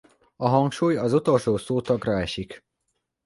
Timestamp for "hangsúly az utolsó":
0.47-1.57